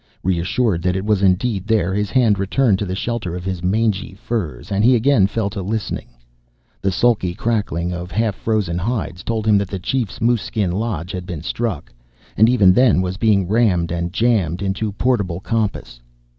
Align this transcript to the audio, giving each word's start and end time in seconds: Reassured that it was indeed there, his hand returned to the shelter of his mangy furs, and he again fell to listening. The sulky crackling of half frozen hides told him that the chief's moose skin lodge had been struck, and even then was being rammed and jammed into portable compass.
Reassured 0.23 0.81
that 0.81 0.95
it 0.95 1.05
was 1.05 1.21
indeed 1.21 1.67
there, 1.67 1.93
his 1.93 2.09
hand 2.09 2.39
returned 2.39 2.79
to 2.79 2.87
the 2.87 2.95
shelter 2.95 3.35
of 3.35 3.45
his 3.45 3.61
mangy 3.61 4.15
furs, 4.15 4.71
and 4.71 4.83
he 4.83 4.95
again 4.95 5.27
fell 5.27 5.47
to 5.51 5.61
listening. 5.61 6.07
The 6.81 6.91
sulky 6.91 7.35
crackling 7.35 7.93
of 7.93 8.09
half 8.09 8.33
frozen 8.33 8.79
hides 8.79 9.23
told 9.23 9.45
him 9.45 9.59
that 9.59 9.67
the 9.67 9.77
chief's 9.77 10.19
moose 10.19 10.41
skin 10.41 10.71
lodge 10.71 11.11
had 11.11 11.27
been 11.27 11.43
struck, 11.43 11.93
and 12.35 12.49
even 12.49 12.73
then 12.73 13.03
was 13.03 13.17
being 13.17 13.47
rammed 13.47 13.91
and 13.91 14.11
jammed 14.11 14.63
into 14.63 14.91
portable 14.93 15.39
compass. 15.39 16.01